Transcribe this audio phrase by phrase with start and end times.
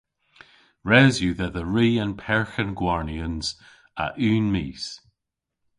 [0.89, 3.47] Res yw dhedha ri an perghen gwarnyans
[4.03, 4.85] a unn mis.